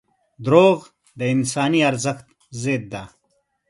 •دروغ 0.45 0.79
د 1.19 1.21
انساني 1.33 1.79
ارزښت 1.89 2.25
ضد 2.61 2.83
دي. 2.93 3.03